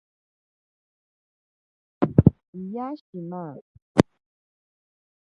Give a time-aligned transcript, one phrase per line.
[2.47, 3.43] Piya shima.